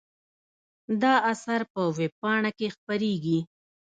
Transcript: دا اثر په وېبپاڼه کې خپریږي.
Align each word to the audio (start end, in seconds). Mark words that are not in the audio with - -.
دا 1.01 1.13
اثر 1.31 1.61
په 1.71 1.81
وېبپاڼه 1.97 2.51
کې 2.57 2.67
خپریږي. 2.75 3.39